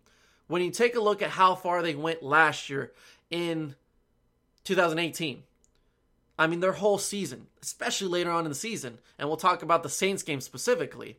[0.47, 2.91] When you take a look at how far they went last year
[3.31, 3.75] in
[4.65, 5.43] 2018,
[6.37, 9.83] I mean, their whole season, especially later on in the season, and we'll talk about
[9.83, 11.17] the Saints game specifically,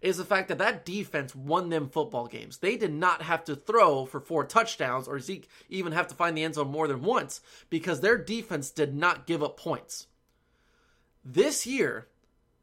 [0.00, 2.58] is the fact that that defense won them football games.
[2.58, 6.36] They did not have to throw for four touchdowns or Zeke even have to find
[6.36, 10.06] the end zone more than once because their defense did not give up points.
[11.24, 12.08] This year,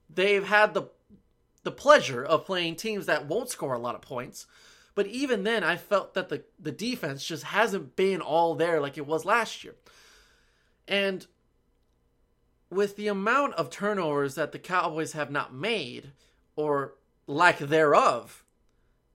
[0.08, 0.84] they've had the
[1.64, 4.48] the pleasure of playing teams that won't score a lot of points.
[4.96, 8.98] But even then, I felt that the, the defense just hasn't been all there like
[8.98, 9.76] it was last year.
[10.88, 11.26] And
[12.70, 16.12] with the amount of turnovers that the Cowboys have not made,
[16.56, 16.96] or
[17.28, 18.44] lack thereof,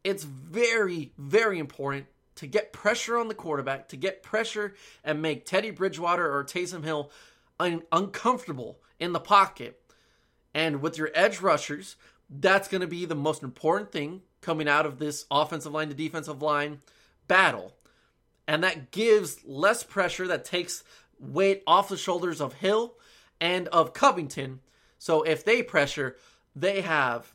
[0.04, 2.06] it's very, very important
[2.36, 6.84] to get pressure on the quarterback, to get pressure and make Teddy Bridgewater or Taysom
[6.84, 7.10] Hill
[7.58, 9.80] un- uncomfortable in the pocket.
[10.54, 11.96] And with your edge rushers,
[12.28, 15.94] that's going to be the most important thing coming out of this offensive line to
[15.94, 16.80] defensive line
[17.28, 17.74] battle.
[18.48, 20.84] And that gives less pressure, that takes
[21.18, 22.94] weight off the shoulders of Hill
[23.40, 24.60] and of Covington.
[24.98, 26.16] So if they pressure,
[26.54, 27.34] they have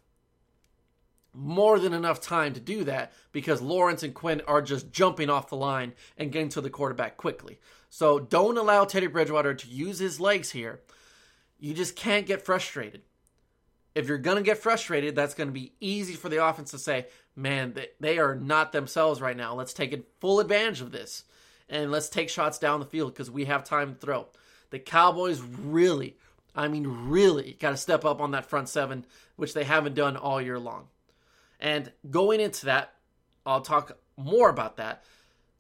[1.34, 5.50] more than enough time to do that because Lawrence and Quinn are just jumping off
[5.50, 7.60] the line and getting to the quarterback quickly.
[7.90, 10.82] So don't allow Teddy Bridgewater to use his legs here.
[11.60, 13.04] You just can't get frustrated.
[13.94, 16.80] If you're going to get frustrated, that's going to be easy for the offense to
[16.80, 19.54] say, man, they are not themselves right now.
[19.54, 21.26] Let's take full advantage of this
[21.70, 24.28] and let's take shots down the field because we have time to throw.
[24.70, 26.16] The Cowboys really,
[26.56, 30.16] I mean, really got to step up on that front seven, which they haven't done
[30.16, 30.88] all year long.
[31.60, 32.94] And going into that,
[33.46, 35.04] I'll talk more about that.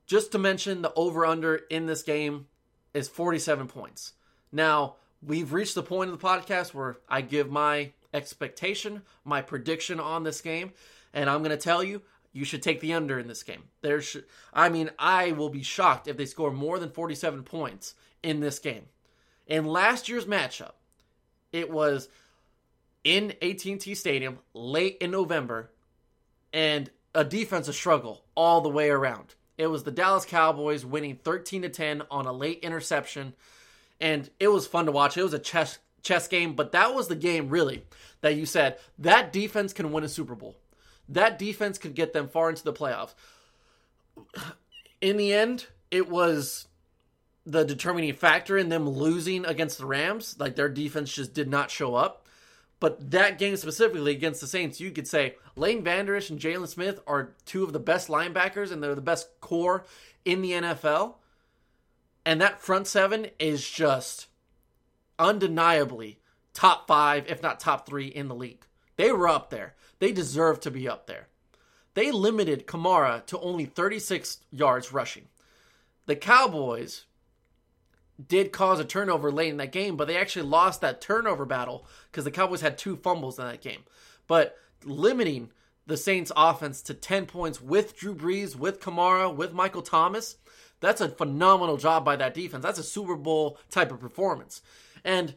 [0.05, 2.47] Just to mention, the over under in this game
[2.93, 4.13] is 47 points.
[4.51, 9.99] Now, we've reached the point of the podcast where I give my expectation, my prediction
[9.99, 10.71] on this game,
[11.13, 12.01] and I'm going to tell you
[12.33, 13.63] you should take the under in this game.
[13.81, 17.95] There should I mean, I will be shocked if they score more than 47 points
[18.23, 18.85] in this game.
[19.47, 20.73] In last year's matchup,
[21.51, 22.07] it was
[23.03, 25.71] in AT&T Stadium late in November
[26.53, 29.35] and a defensive struggle all the way around.
[29.57, 33.33] It was the Dallas Cowboys winning 13 to 10 on a late interception
[33.99, 35.17] and it was fun to watch.
[35.17, 37.83] It was a chess chess game, but that was the game really
[38.21, 40.57] that you said that defense can win a Super Bowl.
[41.09, 43.13] That defense could get them far into the playoffs.
[45.01, 46.67] In the end, it was
[47.45, 50.35] the determining factor in them losing against the Rams.
[50.39, 52.27] Like their defense just did not show up.
[52.79, 56.67] But that game specifically against the Saints, you could say Leighton Vander Esch and Jaylon
[56.67, 59.85] Smith are two of the best linebackers and they're the best core
[60.25, 61.15] in the NFL.
[62.25, 64.27] And that front seven is just
[65.21, 66.19] undeniably
[66.53, 68.65] top five, if not top three in the league.
[68.97, 69.75] They were up there.
[69.99, 71.27] They deserve to be up there.
[71.93, 75.27] They limited Kamara to only 36 yards rushing.
[76.07, 77.05] The Cowboys
[78.27, 81.85] did cause a turnover late in that game, but they actually lost that turnover battle
[82.11, 83.83] because the Cowboys had two fumbles in that game.
[84.27, 85.51] But limiting
[85.87, 90.37] the Saints offense to 10 points with Drew Brees, with Kamara, with Michael Thomas,
[90.79, 92.63] that's a phenomenal job by that defense.
[92.63, 94.61] That's a Super Bowl type of performance.
[95.03, 95.35] And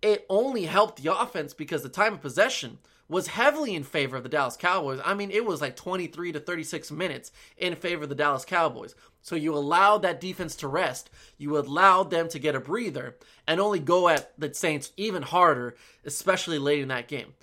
[0.00, 4.22] it only helped the offense because the time of possession was heavily in favor of
[4.22, 5.00] the Dallas Cowboys.
[5.04, 8.94] I mean, it was like 23 to 36 minutes in favor of the Dallas Cowboys.
[9.20, 11.10] So you allowed that defense to rest.
[11.36, 15.76] You allowed them to get a breather and only go at the Saints even harder,
[16.04, 17.34] especially late in that game.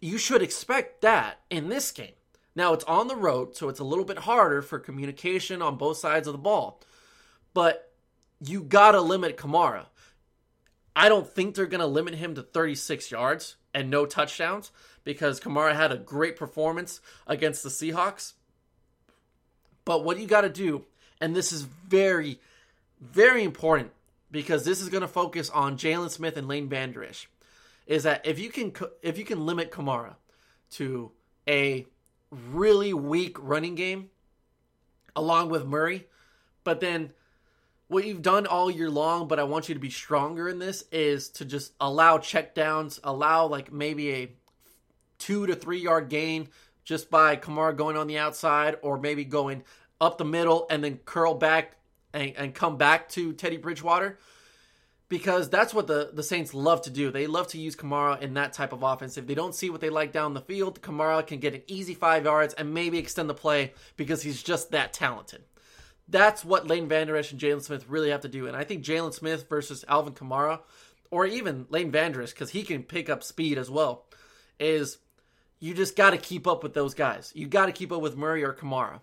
[0.00, 2.12] You should expect that in this game.
[2.56, 5.98] Now, it's on the road, so it's a little bit harder for communication on both
[5.98, 6.80] sides of the ball.
[7.54, 7.92] But
[8.40, 9.86] you got to limit Kamara.
[10.94, 14.72] I don't think they're going to limit him to 36 yards and no touchdowns
[15.04, 18.34] because Kamara had a great performance against the Seahawks.
[19.84, 20.84] But what you got to do,
[21.20, 22.40] and this is very,
[23.00, 23.92] very important
[24.30, 27.28] because this is going to focus on Jaylon Smith and Lane Vander Esch,
[27.86, 28.72] is that if you can
[29.02, 30.14] if you can limit Kamara
[30.72, 31.10] to
[31.48, 31.86] a
[32.30, 34.10] really weak running game
[35.16, 36.06] along with Murray,
[36.62, 37.12] but then
[37.90, 40.84] what you've done all year long, but I want you to be stronger in this
[40.92, 44.32] is to just allow checkdowns, allow like maybe a
[45.18, 46.48] two to three yard gain
[46.84, 49.64] just by Kamara going on the outside, or maybe going
[50.00, 51.78] up the middle and then curl back
[52.14, 54.20] and, and come back to Teddy Bridgewater.
[55.08, 57.10] Because that's what the, the Saints love to do.
[57.10, 59.18] They love to use Kamara in that type of offense.
[59.18, 61.94] If they don't see what they like down the field, Kamara can get an easy
[61.94, 65.42] five yards and maybe extend the play because he's just that talented
[66.10, 68.46] that's what Leighton Vander Esch and Jaylon Smith really have to do.
[68.46, 70.60] And I think Jaylon Smith versus Alvin Kamara,
[71.10, 74.06] or even Leighton Vander Esch, because he can pick up speed as well,
[74.58, 74.98] is
[75.58, 77.32] you just got to keep up with those guys.
[77.34, 79.00] You got to keep up with Murray or Kamara.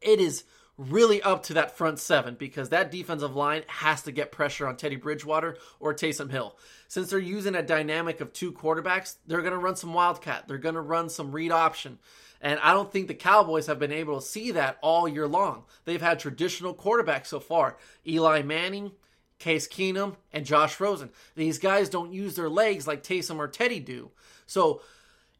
[0.00, 0.44] It is
[0.78, 4.76] really up to that front seven because that defensive line has to get pressure on
[4.76, 6.56] Teddy Bridgewater or Taysom Hill.
[6.88, 10.48] Since they're using a dynamic of two quarterbacks, they're going to run some wildcat.
[10.48, 11.98] They're going to run some read option.
[12.42, 15.62] And I don't think the Cowboys have been able to see that all year long.
[15.84, 17.76] They've had traditional quarterbacks so far
[18.06, 18.90] Eli Manning,
[19.38, 21.10] Case Keenum, and Josh Rosen.
[21.36, 24.10] These guys don't use their legs like Taysom or Teddy do.
[24.46, 24.82] So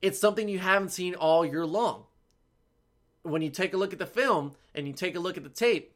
[0.00, 2.04] it's something you haven't seen all year long.
[3.24, 5.48] When you take a look at the film and you take a look at the
[5.48, 5.94] tape,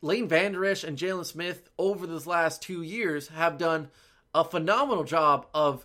[0.00, 3.88] Lane Vander Esch and Jaylon Smith over these last two years have done
[4.34, 5.84] a phenomenal job of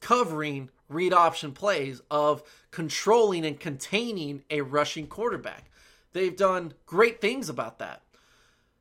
[0.00, 5.70] covering read option plays, of controlling and containing a rushing quarterback.
[6.12, 8.02] They've done great things about that.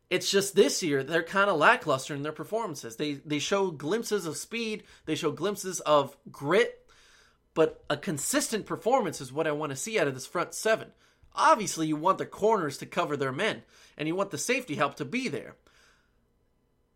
[0.10, 2.96] It's just this year they're kind of lackluster in their performances.
[2.96, 6.88] They they show glimpses of speed, they show glimpses of grit,
[7.54, 10.91] but a consistent performance is what I want to see out of this front seven.
[11.34, 13.63] Obviously, you want the corners to cover their men,
[13.98, 15.56] and you want the safety help to be there.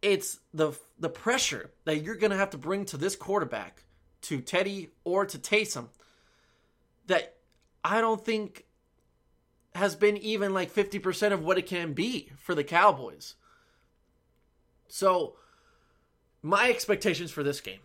[0.01, 3.83] It's the the pressure that you're going to have to bring to this quarterback,
[4.23, 5.87] to Teddy or to Taysom,
[7.07, 7.35] that
[7.83, 8.65] I don't think
[9.75, 13.35] has been even like 50% of what it can be for the Cowboys.
[14.87, 15.35] So,
[16.41, 17.79] my expectations for this game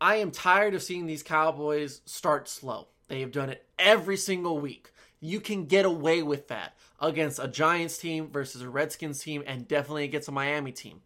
[0.00, 2.88] I am tired of seeing these Cowboys start slow.
[3.08, 4.90] They have done it every single week.
[5.20, 9.66] You can get away with that against a Giants team versus a Redskins team and
[9.66, 11.00] definitely against a Miami team.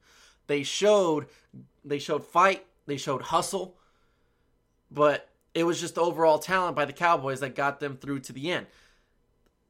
[0.46, 1.26] They showed
[1.84, 3.76] they showed fight, they showed hustle,
[4.90, 8.50] but it was just overall talent by the Cowboys that got them through to the
[8.50, 8.66] end.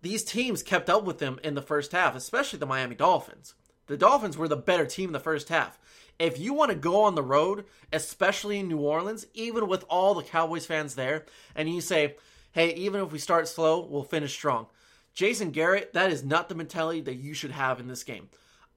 [0.03, 3.55] These teams kept up with them in the first half, especially the Miami Dolphins.
[3.87, 5.79] The Dolphins were the better team in the first half
[6.21, 10.15] if you want to go on the road, especially in New Orleans, even with all
[10.15, 11.25] the Cowboys fans there,
[11.57, 12.15] and you say,
[12.53, 14.67] hey, even if we start slow, we'll finish strong.
[15.15, 18.29] Jason Garrett, that is not the mentality that you should have in this game.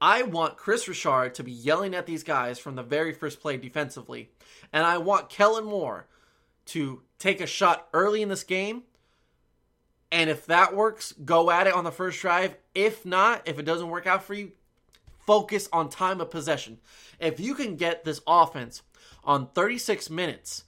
[0.04, 3.56] I want Kris Richard to be yelling at these guys from the very first play
[3.56, 4.32] defensively,
[4.74, 6.08] and I want Kellen Moore
[6.66, 8.84] to take a shot early in this game.
[10.12, 12.58] And if that works, go at it on the first drive.
[12.76, 14.52] If not, if it doesn't work out for you,
[15.26, 16.80] focus on time of possession.
[17.18, 18.82] If you can get this offense
[19.24, 20.66] on 36 minutes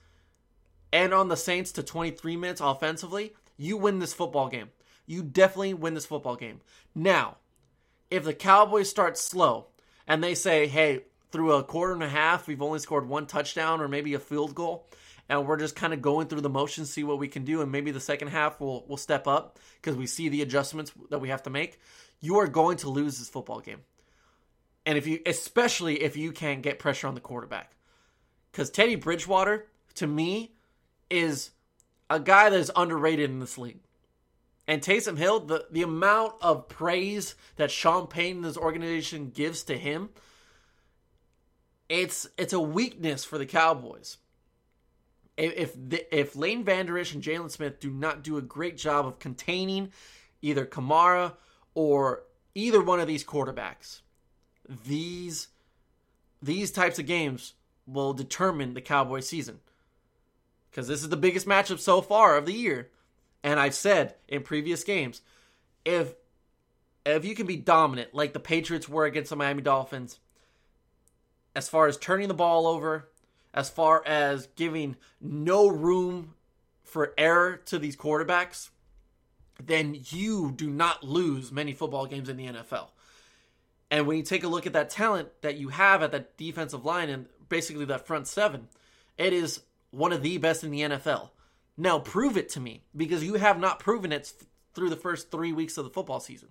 [0.93, 4.69] and on the Saints to 23 minutes offensively, you win this football game.
[5.06, 6.62] You definitely win this football game.
[6.95, 7.36] Now,
[8.09, 9.67] if the Cowboys start slow
[10.07, 13.81] and they say, hey, through a quarter and a half, we've only scored one touchdown
[13.81, 14.87] or maybe a field goal,
[15.27, 17.71] and we're just kind of going through the motions, see what we can do, and
[17.71, 21.29] maybe the second half will will step up because we see the adjustments that we
[21.29, 21.79] have to make.
[22.21, 23.81] You are going to lose this football game
[24.85, 27.75] and if you especially if you can't get pressure on the quarterback
[28.51, 30.53] because teddy bridgewater to me
[31.09, 31.51] is
[32.09, 33.79] a guy that is underrated in this league
[34.67, 39.63] and Taysom Hill, the, the amount of praise that Sean Payton and his organization gives
[39.63, 40.10] to him,
[41.88, 44.17] it's it's a weakness for the Cowboys.
[45.38, 49.06] If the, if Leighton Vander Esch and Jaylon Smith do not do a great job
[49.06, 49.91] of containing
[50.41, 51.34] either Kamara
[51.75, 52.23] or
[52.56, 54.01] either one of these quarterbacks,
[54.88, 55.49] these
[56.41, 57.54] these types of games
[57.86, 59.60] will determine the Cowboy season.
[60.71, 62.89] Because this is the biggest matchup so far of the year.
[63.45, 65.21] And I've said in previous games,
[65.86, 66.15] if
[67.05, 70.19] if you can be dominant like the Patriots were against the Miami Dolphins,
[71.55, 73.08] as far as turning the ball over,
[73.53, 76.34] as far as giving no room
[76.84, 78.71] for error to these quarterbacks,
[79.63, 82.88] then you do not lose many football games in the NFL.
[83.91, 86.84] And when you take a look at that talent that you have at that defensive
[86.84, 88.69] line and basically that front seven,
[89.19, 91.29] it is one of the best in the NFL.
[91.77, 94.31] Now prove it to me because you have not proven it
[94.73, 96.49] through the first three weeks of the football season.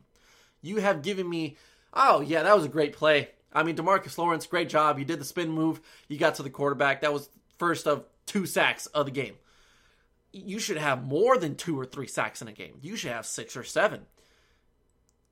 [0.62, 1.56] You have given me,
[1.92, 3.30] oh yeah, that was a great play.
[3.52, 4.98] I mean, Demarcus Lawrence, great job.
[4.98, 5.80] You did the spin move.
[6.08, 7.00] You got to the quarterback.
[7.00, 9.34] That was first of two sacks of the game.
[10.32, 12.78] You should have more than two or three sacks in a game.
[12.82, 14.06] You should have six or seven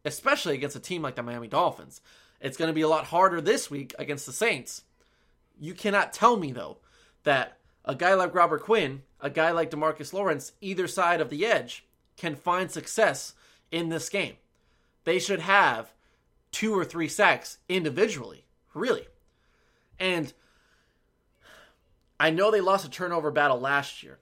[0.04, 2.00] especially against a team like the Miami Dolphins.
[2.40, 4.82] It's going to be a lot harder this week against the Saints.
[5.58, 6.78] You cannot tell me, though,
[7.24, 11.46] that a guy like Robert Quinn, a guy like Demarcus Lawrence, either side of the
[11.46, 11.84] edge,
[12.16, 13.34] can find success
[13.70, 14.36] in this game.
[15.04, 15.92] They should have
[16.52, 18.44] two or three sacks individually,
[18.74, 19.06] really.
[19.98, 20.32] And
[22.20, 24.18] I know they lost a turnover battle last year.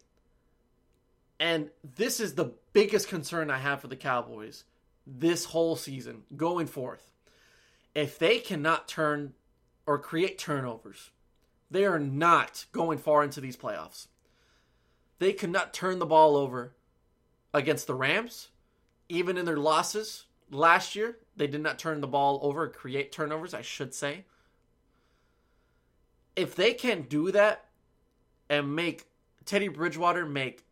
[1.39, 4.65] And this is the biggest concern I have for the Cowboys
[5.07, 7.11] this whole season going forth.
[7.95, 9.35] If they cannot turn
[9.87, 11.11] or create turnovers,
[11.71, 14.09] they are not going far into these playoffs.
[15.19, 16.75] They cannot turn the ball over
[17.53, 18.49] against the Rams,
[19.09, 20.25] even in their losses.
[20.51, 21.19] last year.
[21.37, 24.25] They did not turn the ball over, create turnovers, I should say.
[26.37, 27.67] If they can do that
[28.49, 29.07] and make
[29.45, 30.65] Teddy Bridgewater make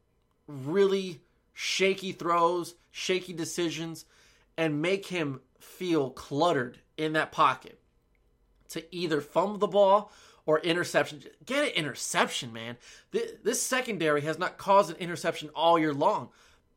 [0.47, 1.21] really
[1.53, 4.05] shaky throws, shaky decisions,
[4.57, 7.81] and make him feel cluttered in that pocket
[8.71, 10.13] to either fumble the ball
[10.49, 11.23] or interception.
[11.45, 12.79] Get an interception, man.
[13.13, 16.31] This secondary has not caused an interception all year long.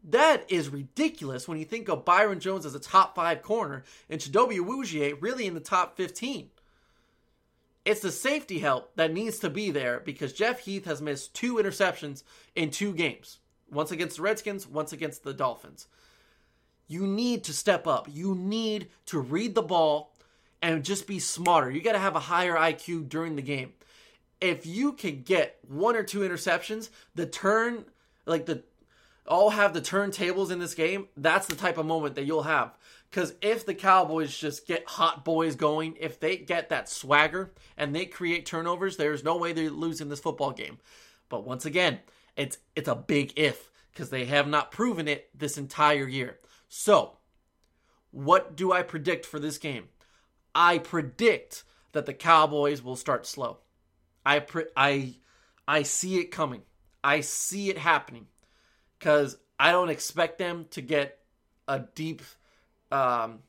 [0.03, 4.19] That is ridiculous when you think of Byron Jones as a top five corner and
[4.19, 6.49] Chidobe Awuzie really in the top 15.
[7.85, 11.55] It's the safety help that needs to be there because Jeff Heath has missed two
[11.55, 12.23] interceptions
[12.57, 13.39] in two games
[13.71, 15.87] once against the Redskins, once against the Dolphins.
[16.89, 18.09] You need to step up.
[18.11, 20.10] You need to read the ball
[20.61, 21.71] and just be smarter.
[21.71, 23.73] You got to have a higher IQ during the game.
[24.39, 27.85] If you can get one or two interceptions, the turn,
[28.25, 28.63] like the
[29.27, 32.75] all have the turntables in this game, that's the type of moment that you'll have.
[33.09, 37.93] Because if the Cowboys just get hot boys going, if they get that swagger and
[37.93, 40.79] they create turnovers, there's no way they're losing this football game.
[41.29, 41.99] But once again,
[42.35, 46.39] it's it's a big if because they have not proven it this entire year.
[46.69, 47.17] So,
[48.11, 49.89] what do I predict for this game?
[50.53, 53.59] I predict that the Cowboys will start slow.
[54.25, 55.15] I pre- I
[55.67, 56.61] I see it coming.
[57.03, 58.27] I see it happening
[58.97, 61.19] because I don't expect them to get
[61.67, 62.21] a deep
[62.91, 63.39] um,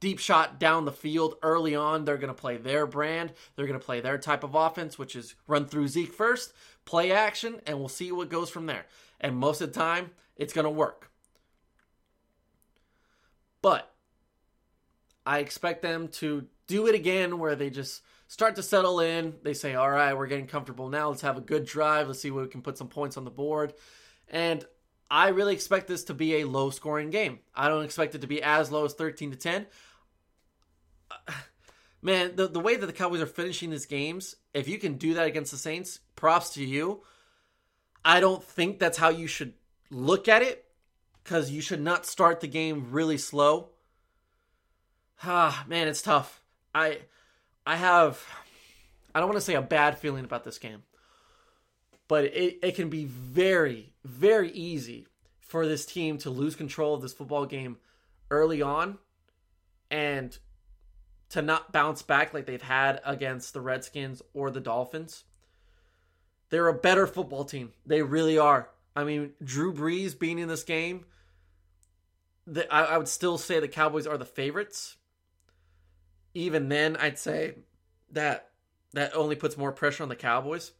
[0.00, 2.04] deep shot down the field early on.
[2.04, 3.32] They're going to play their brand.
[3.54, 6.52] They're going to play their type of offense, which is run through Zeke first,
[6.84, 8.86] play action, and we'll see what goes from there.
[9.20, 11.10] And most of the time, it's going to work.
[13.62, 13.92] But
[15.26, 19.34] I expect them to do it again where they just start to settle in.
[19.42, 21.08] They say, all right, we're getting comfortable now.
[21.08, 22.06] Let's have a good drive.
[22.06, 23.74] Let's see where we can put some points on the board.
[24.28, 24.64] And
[25.10, 27.40] I really expect this to be a low scoring game.
[27.54, 29.66] I don't expect it to be as low as 13 to 10.
[32.02, 35.14] Man, the, the way that the Cowboys are finishing these games, if you can do
[35.14, 37.02] that against the Saints, props to you.
[38.02, 39.52] I don't think that's how you should
[39.90, 40.64] look at it
[41.22, 43.70] because you should not start the game really slow.
[45.22, 46.42] Ah, man, it's tough.
[46.74, 47.00] I
[47.66, 48.22] I have
[49.14, 50.82] I don't want to say a bad feeling about this game
[52.10, 55.06] but it, it can be very, very easy
[55.38, 57.76] for this team to lose control of this football game
[58.32, 58.98] early on
[59.92, 60.36] and
[61.28, 65.22] to not bounce back like they've had against the Redskins or the Dolphins.
[66.48, 67.74] They're a better football team.
[67.86, 68.68] They really are.
[68.96, 71.04] I mean, Drew Brees being in this game,
[72.44, 74.96] the, I, I would still say the Cowboys are the favorites.
[76.34, 77.54] Even then, I'd say
[78.12, 78.50] that
[78.92, 80.72] that only puts more pressure on the Cowboys.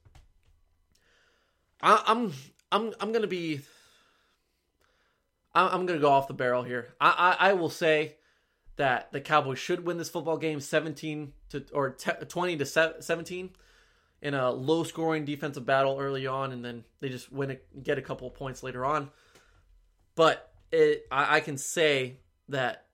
[1.83, 2.33] I, am
[2.71, 3.61] I'm I'm gonna be
[5.55, 6.95] I'm gonna go off the barrel here.
[7.01, 8.17] I, I, I will say
[8.77, 13.51] that the Cowboys should win this football game 17 to or 20 to 17
[14.23, 17.99] in a low scoring defensive battle early on, and then they just win it, get
[17.99, 19.11] a couple of points later on.
[20.15, 22.87] But it, I, I can say that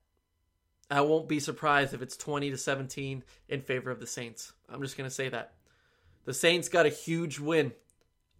[0.90, 4.52] I won't be surprised if it's 20 to 17 in favor of the Saints.
[4.68, 5.54] I'm just gonna say that
[6.24, 7.72] the Saints got a huge win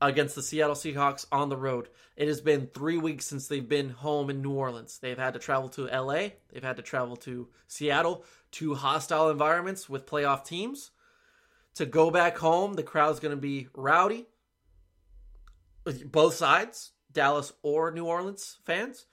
[0.01, 1.89] against the Seattle Seahawks on the road.
[2.17, 4.99] It has been three weeks since they've been home in New Orleans.
[4.99, 9.89] They've had to travel to LA, they've had to travel to Seattle, two hostile environments
[9.89, 10.91] with playoff teams.
[11.77, 14.27] To go back home, the crowd's going to be rowdy.
[16.05, 19.07] Both sides, Dallas or New Orleans fans.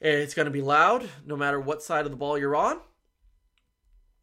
[0.00, 2.80] It's going to be loud no matter what side of the ball you're on.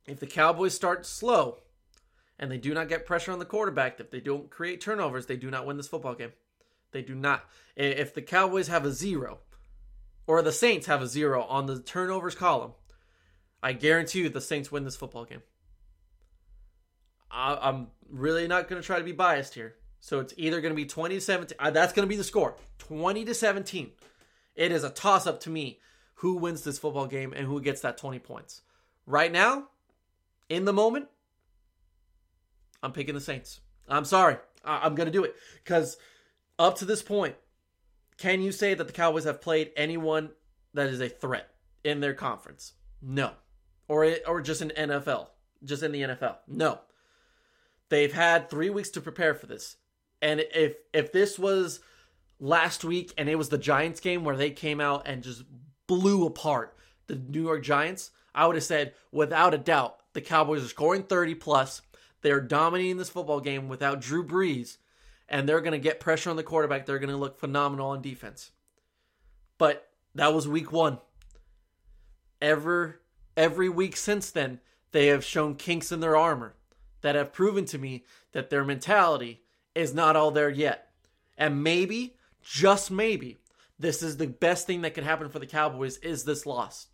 [0.08, 1.60] If the Cowboys start slow,
[2.40, 5.36] and they do not get pressure on the quarterback, if they don't create turnovers, they
[5.36, 6.34] do not win this football game.
[6.92, 7.46] They do not.
[7.76, 9.40] If the Cowboys have a zero,
[10.26, 12.74] or the Saints have a zero on the turnovers column,
[13.62, 15.42] I guarantee you the Saints win this football game.
[17.30, 19.76] I, am really not going to try to be biased here.
[20.00, 21.58] So it's either going to be 20 to 17.
[21.60, 23.92] Uh, that's going to be the score 20 to 17.
[24.58, 25.80] It is a toss up to me
[26.16, 28.62] who wins this football game and who gets that 20 points.
[29.06, 29.68] Right now,
[30.50, 31.08] in the moment,
[32.82, 33.62] I'm picking the Saints.
[33.88, 34.38] I'm sorry.
[34.66, 35.96] I- am going to do it because
[36.60, 37.36] up to this point,
[38.18, 40.32] can you say that the Cowboys have played anyone
[40.74, 41.50] that is a threat
[41.84, 42.74] in their conference?
[43.02, 43.32] No.
[43.88, 45.28] Or or just in NFL,
[45.64, 46.38] just in the NFL.
[46.48, 46.80] No.
[47.90, 49.78] They've had 3 weeks to prepare for this.
[50.22, 51.80] And if if this was
[52.40, 55.44] last week and it was the Giants game where they came out and just
[55.88, 56.76] blew apart
[57.08, 61.04] the New York Giants, I would have said without a doubt the Cowboys are scoring
[61.04, 61.82] 30 plus
[62.22, 64.78] they're dominating this football game without Drew Brees,
[65.30, 66.86] and they're going to get pressure on the quarterback.
[66.86, 68.52] They're going to look phenomenal on defense.
[69.58, 71.00] But that was week one.
[72.42, 73.02] ever
[73.36, 74.60] every week since then,
[74.92, 76.56] they have shown kinks in their armor
[77.02, 79.44] that have proven to me that their mentality
[79.76, 80.90] is not all there yet.
[81.38, 83.38] And maybe, just maybe,
[83.80, 86.88] this is the best thing that could happen for the Cowboys is this loss.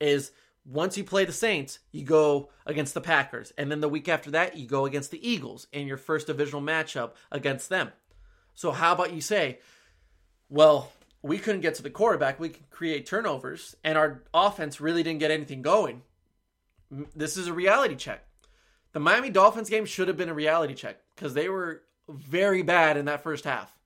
[0.00, 0.32] Is
[0.64, 3.52] once you play the Saints, you go against the Packers.
[3.56, 6.62] And then the week after that, you go against the Eagles in your first divisional
[6.62, 7.92] matchup against them.
[8.54, 9.58] So how about you say,
[10.48, 10.92] well,
[11.22, 15.20] we couldn't get to the quarterback, we can create turnovers, and our offense really didn't
[15.20, 16.02] get anything going.
[17.16, 18.26] This is a reality check.
[18.92, 22.96] The Miami Dolphins game should have been a reality check because they were very bad
[22.96, 23.76] in that first half.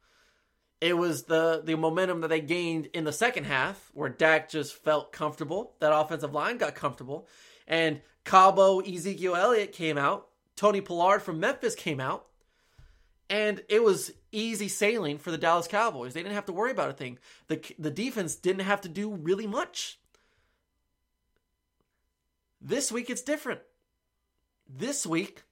[0.81, 4.75] It was the the momentum that they gained in the second half where Dak just
[4.75, 5.75] felt comfortable.
[5.81, 7.27] That offensive line got comfortable.
[7.67, 10.29] And Cabo, Ezekiel Elliott came out.
[10.55, 12.27] Tony Pollard from Memphis came out.
[13.31, 16.15] And it was easy sailing for the Dallas Cowboys.
[16.15, 17.19] They didn't have to worry about a thing.
[17.49, 19.99] The the defense didn't have to do really much.
[22.61, 23.61] This week it's different.
[24.69, 25.43] This week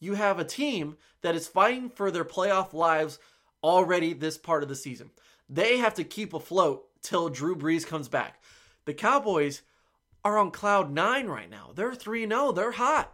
[0.00, 3.18] you have a team that is fighting for their playoff lives
[3.66, 5.10] already this part of the season.
[5.48, 8.42] They have to keep afloat till Drew Brees comes back.
[8.84, 9.62] The Cowboys
[10.24, 11.70] are on cloud nine right now.
[11.74, 12.52] They're 3 0.
[12.52, 13.12] They're hot.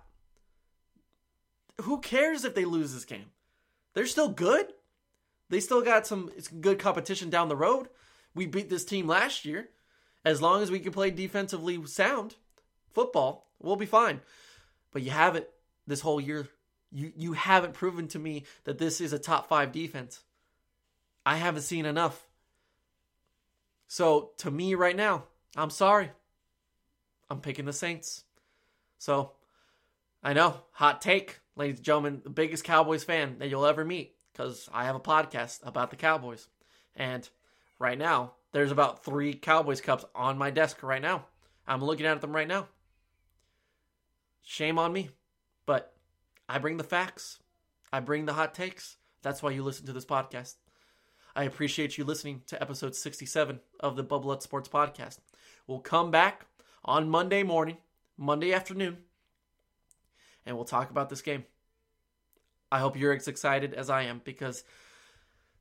[1.83, 3.31] Who cares if they lose this game?
[3.95, 4.73] They're still good.
[5.51, 6.31] They still got some
[6.61, 7.89] good competition down the road.
[8.35, 9.69] We beat this team last year.
[10.25, 12.37] As long as we can play defensively sound
[12.93, 14.21] football, we'll be fine.
[14.93, 15.47] But you haven't
[15.87, 16.49] this whole year.
[16.91, 20.21] You you haven't proven to me that this is a top five defense.
[21.25, 22.27] I haven't seen enough.
[23.89, 25.25] So to me right now,
[25.57, 26.11] I'm sorry.
[27.31, 28.25] I'm picking the Saints.
[28.99, 29.33] So
[30.23, 34.15] I know, hot take, ladies and gentlemen, the biggest Cowboys fan that you'll ever meet
[34.33, 36.49] because I have a podcast about the Cowboys.
[36.97, 37.29] And
[37.79, 41.27] right now, there's about three Cowboys cups on my desk right now.
[41.67, 42.69] I'm looking at them right now.
[44.43, 45.11] Shame on me,
[45.67, 45.95] but
[46.49, 47.39] I bring the facts.
[47.93, 48.97] I bring the hot takes.
[49.23, 50.55] That's why you listen to this podcast.
[51.35, 55.19] I appreciate you listening to episode 67 of the Bubble Up Sports Podcast.
[55.67, 56.45] We'll come back
[56.85, 57.79] on Monday morning,
[58.19, 58.99] Monday afternoon,
[60.45, 61.45] and we'll talk about this game.
[62.71, 64.63] I hope you're as excited as I am because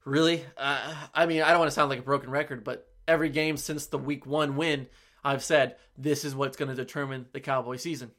[0.03, 3.29] really, uh, I mean, I don't want to sound like a broken record, but every
[3.29, 4.87] game since the week one win,
[5.23, 8.11] I've said this is what's going to determine the Cowboy season.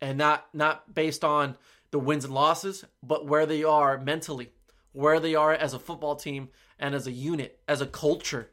[0.00, 1.56] And not not based on
[1.90, 4.52] the wins and losses, but where they are mentally
[4.92, 8.50] where they are as a football team and as a unit, as a culture.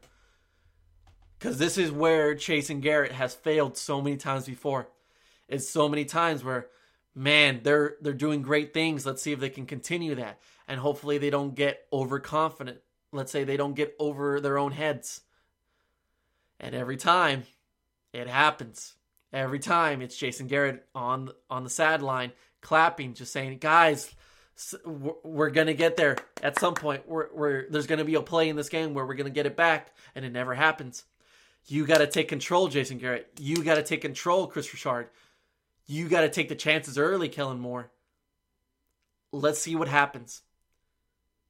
[1.38, 4.89] Because this is where Jason Garrett has failed so many times before.
[5.47, 6.67] It's so many times where,
[7.13, 9.05] man, they're they're doing great things.
[9.05, 12.79] Let's see if they can continue that, and hopefully they don't get overconfident.
[13.11, 15.21] Let's say they don't get over their own heads.
[16.59, 17.43] And every time,
[18.11, 18.95] it happens.
[19.31, 22.31] Every time it's Jason Garrett on on the sideline
[22.61, 24.15] clapping, just saying, "Guys,
[24.86, 27.08] we're gonna get there at some point.
[27.08, 29.56] We're, we're there's gonna be a play in this game where we're gonna get it
[29.56, 31.03] back, and it never happens.
[31.68, 33.28] You got to take control, Jason Garrett.
[33.39, 35.10] You got to take control, Kris Richard.
[35.88, 37.91] You got to take the chances early, Kellen Moore.
[39.32, 40.43] Let's see what happens.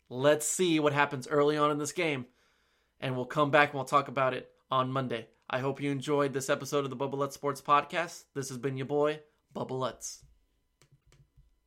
[0.09, 2.27] Let's see what happens early on in this game,
[3.01, 5.27] and we'll come back and we'll talk about it on Monday.
[5.49, 8.23] I hope you enjoyed this episode of the Bubble Sports Podcast.
[8.33, 9.19] This has been your boy,
[9.53, 9.91] Bubble.